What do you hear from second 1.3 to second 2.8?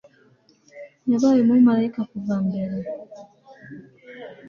umumarayika kuva mbere